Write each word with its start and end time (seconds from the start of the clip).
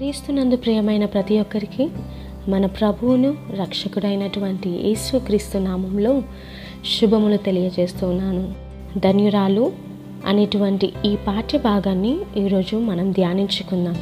క్రీస్తునందు 0.00 0.56
ప్రియమైన 0.56 1.04
ప్రతి 1.04 1.40
ఒక్కరికి 1.40 1.88
మన 2.50 2.66
ప్రభువును 2.66 3.36
రక్షకుడైనటువంటి 3.60 4.68
యేసుక్రీస్తు 4.68 5.58
నామంలో 5.58 6.22
శుభములు 6.84 7.36
తెలియజేస్తున్నాను 7.36 8.54
ధన్యురాలు 8.98 9.72
అనేటువంటి 10.26 10.92
ఈ 11.04 11.16
పాఠ్య 11.16 11.58
భాగాన్ని 11.58 12.16
ఈరోజు 12.36 12.76
మనం 12.76 13.12
ధ్యానించుకుందాం. 13.12 13.96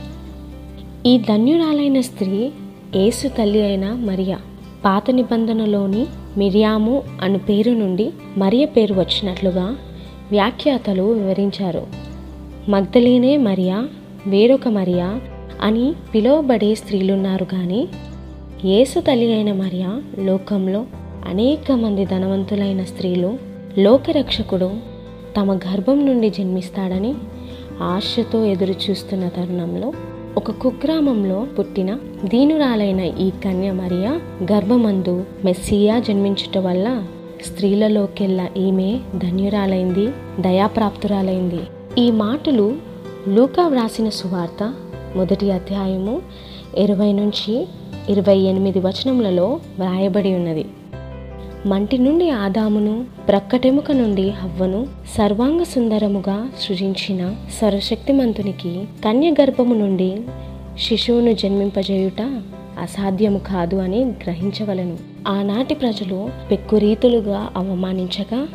ఈ 1.07 1.19
ధన్యురాలైన 1.19 2.01
స్త్రీ 2.01 2.51
యేసు 2.97 3.29
తల్లి 3.29 3.63
అయిన 3.63 3.93
మరియా 3.93 4.39
పాత 4.85 5.11
నిబంధనలోని 5.11 6.07
మిరియాము 6.37 7.03
అను 7.23 7.39
పేరు 7.39 7.71
నుండి 7.71 8.11
మరియ 8.37 8.65
పేరు 8.65 8.95
వచ్చినట్లుగా 8.95 9.77
వ్యాఖ్యాతలు 10.31 11.03
వివరించారు. 11.03 11.87
మగ్ధలేనే 12.69 13.37
మరియా 13.37 13.89
వేరొక 14.27 14.69
మరియా 14.69 15.21
అని 15.63 15.95
పిలువబడే 16.15 16.75
స్త్రీలున్నారు 16.75 17.45
కానీ 17.45 17.89
యేసు 18.65 19.01
తల్లి 19.01 19.33
అయిన 19.33 19.53
మరియా 19.53 20.03
లోకంలో 20.19 20.87
అనేక 21.29 21.73
మంది 21.73 22.05
ధనవంతులైన 22.05 22.85
స్త్రీలు 22.85 23.39
లోకరక్షకుడు 23.79 24.71
తమ 25.37 25.53
గర్భం 25.53 26.07
నుండి 26.07 26.31
జన్మిస్తాడని 26.31 27.15
ఆశతో 27.83 28.45
ఎదురు 28.45 28.75
చూస్తున్న 28.91 29.29
తరుణంలో 29.29 29.93
ఒక 30.37 30.51
కుగ్రామంలో 30.51 31.47
పుట్టిన 31.59 31.99
దీనురాలైన 32.25 33.01
ఈ 33.01 33.31
కన్య 33.31 33.73
మరియా 33.73 34.21
గర్భమందు 34.53 35.25
మెస్సియా 35.45 35.99
జన్మించుట 35.99 36.59
వల్ల 36.59 37.03
స్త్రీలలోకెల్లా 37.47 38.49
ఈమె 38.57 38.99
ధన్యురాలైంది 39.17 40.07
దయాప్రాప్తురాలైంది. 40.41 41.61
ఈ 41.99 42.11
మాటలు 42.11 42.77
లూకా 43.29 43.67
వ్రాసిన 43.67 44.09
సువార్త 44.09 44.75
మొదటి 45.17 45.53
అధ్యాయము 45.53 46.23
ఇరవై 46.79 47.13
నుంచి 47.13 47.69
ఇరవై 48.09 48.39
ఎనిమిది 48.39 48.79
వచనములలో 48.79 49.61
వ్రాయబడి 49.79 50.35
ఉన్నది. 50.35 50.67
మంటి 51.67 51.99
నుండి 51.99 52.31
ఆదామును 52.31 53.05
ప్రక్కటెముక 53.29 53.93
నుండి 53.93 54.31
హవ్వను 54.31 54.87
సర్వాంగ 55.19 55.63
సుందరముగా 55.63 56.49
సృజించిన 56.61 57.35
సర్వశక్తిమంతునికి 57.61 58.85
కన్య 59.05 59.31
గర్భము 59.31 59.75
నుండి 59.75 60.21
శిశువును 60.79 61.33
జన్మింపజేయుట 61.33 62.23
అసాధ్యము 62.79 63.39
కాదు 63.39 63.77
అని 63.77 64.05
గ్రహించవలను. 64.05 64.99
ఆనాటి 65.29 65.75
ప్రజలు 65.75 66.31
పెక్కురీతులుగా 66.51 67.51
అవమానించగా 67.57 68.49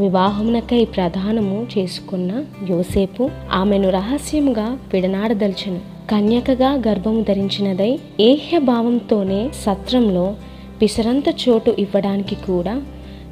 వివాహమునకై 0.00 0.84
ప్రధానము 0.84 1.66
చేసుకున్న 1.78 2.44
యోసేపు 2.70 3.30
ఆమెను 3.52 3.90
రహస్యముగా 3.90 4.78
విడనాడదల్చెను. 4.92 5.97
కన్యకగా 6.10 6.82
గర్భము 6.88 7.22
ధరించినదై 7.22 7.98
ఏహ్య 8.20 8.58
భావంతోనే 8.58 9.50
సత్రంలో 9.62 10.34
పిసరంత 10.82 11.24
చోటు 11.28 11.76
ఇవ్వడానికి 11.78 12.34
కూడా 12.34 12.82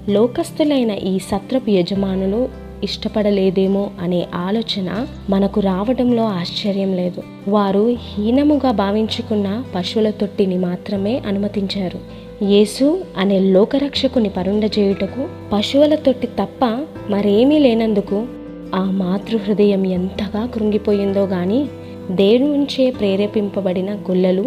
లోకస్తులైన 0.08 0.91
ఈ 0.91 1.18
సత్రపు 1.18 1.70
యజమానులు 1.70 2.48
ఇష్టపడలేదేమో 2.84 3.91
అనే 4.00 4.27
ఆలోచన 4.34 5.06
మనకు 5.30 5.60
రావడంలో 5.60 6.24
ఆశ్చర్యం 6.24 6.92
లేదు. 6.92 7.22
వారు 7.48 7.96
హీనముగా 7.98 8.70
భావించుకున్న 8.70 9.64
పశువుల 9.74 10.11
తొట్టిని 10.11 10.58
మాత్రమే 10.58 11.22
అనుమతించారు. 11.27 11.98
యేసు 12.44 13.05
అనే 13.18 13.38
లోకరక్షకుని 13.38 14.28
పరుండజేయుటకు 14.28 15.27
పశువుల 15.52 15.94
తొట్టి 15.94 16.27
తప్ప 16.27 16.64
మరేమీ 17.11 17.58
లేనందుకు 17.58 18.27
ఆ 18.74 18.83
మాతృహృదయం 18.90 19.86
ఎంతగా 19.86 20.46
కృంగిపోయిందో 20.46 21.24
గాని 21.27 21.66
నుంచే 22.10 22.90
ప్రేరేపింపబడిన 22.90 23.94
గుల్లలు 23.94 24.42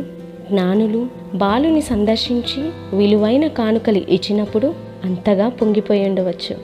జ్ఞానులు 0.52 1.08
బాలుని 1.36 1.82
సందర్శించి 1.82 2.70
విలువైన 2.98 3.48
కానుకలు 3.48 3.98
ఇచ్చినప్పుడు 3.98 4.74
అంతగా 5.06 5.50
పొంగిపోయి 5.50 6.06
ఉండవచ్చు 6.10 6.56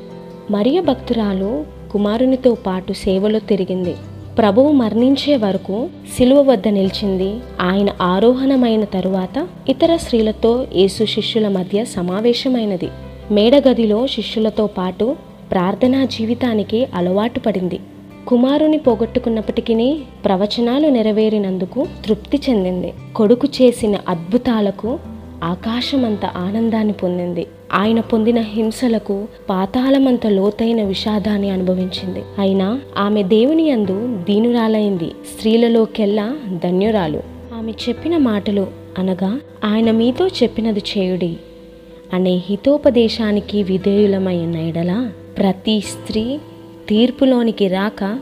మరియ 0.52 0.82
భక్తురాలు 0.82 1.66
కుమారునితో 1.92 2.54
పాటు 2.54 2.94
సేవలో 2.94 3.40
తిరిగింది. 3.40 3.96
ప్రభువు 4.38 4.72
మరణించే 4.72 5.38
వరకు 5.38 5.88
శిలువ 6.18 6.42
వద్ద 6.42 6.68
నిలిచింది. 6.68 7.34
ఆయన 7.62 7.90
ఆరోహణమైన 8.02 8.84
తరువాత 8.84 9.48
ఇతర 9.70 9.96
స్త్రీలతో 9.96 10.68
యేసు 10.76 11.06
శిష్యుల 11.06 11.48
మధ్య 11.48 11.86
సమావేశమైనది. 11.86 12.90
మేడగదిలో 13.32 14.08
శిష్యులతో 14.08 14.68
పాటు 14.68 15.16
ప్రార్థనా 15.52 16.06
జీవితానికి 16.06 16.88
అలవాటు 16.94 17.40
పడింది. 17.40 17.80
కుమారుని 18.28 18.78
పోగొట్టుకున్నప్పటికీ 18.78 19.98
ప్రవచనాలు 20.26 20.88
నెరవేరినందుకు 20.88 21.88
తృప్తి 22.06 22.42
చెందింది. 22.50 22.94
కొడుకు 23.16 23.48
చేసిన 23.62 23.96
అద్భుతాలకు 24.10 25.00
ఆకాశమంత 25.44 26.26
ఆనందాన్ని 26.26 26.94
పొందింది. 26.94 27.48
ఆయన 27.74 28.00
పొందిన 28.00 28.40
హింసలకు 28.40 29.28
పాతాళమంత 29.50 30.28
లోతైన 30.28 30.84
విషాదాన్ని 30.84 31.50
అనుభవించింది. 31.50 32.24
అయినా 32.40 32.82
ఆమె 32.98 33.24
దేవుని 33.24 33.70
యందు 33.70 34.18
దీనురాలైంది. 34.30 35.08
స్త్రీలలోకెల్లా 35.08 36.36
ధన్యురాలు. 36.64 37.24
ఆమె 37.58 37.72
చెప్పిన 37.72 38.18
మాటలు 38.18 38.68
అనగా 39.00 39.40
ఆయన 39.66 39.92
మీతో 39.92 40.28
చెప్పినది 40.28 40.82
చేయుడి 40.98 41.38
అనే 42.14 42.42
హితోపదేశానికి 42.46 43.64
విధేయులమైన 43.64 44.56
ఎడల 44.56 45.10
ప్రతి 45.38 45.80
స్త్రీ 45.80 46.40
తీర్పులోనికి 46.90 47.68
రాక 47.68 48.20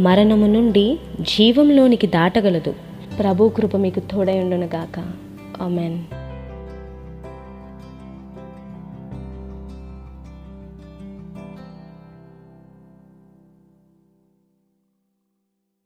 మరణము 0.00 0.46
నుండి 0.46 0.98
జీవంలోనికి 1.20 2.06
దాటగలదు. 2.06 2.74
ప్రభు 3.18 3.48
కృప 3.48 3.76
మీకు 3.76 4.00
తోడై 4.00 4.40
ఉండునుగాక 4.40 5.04
ఆమెన్. 5.62 5.98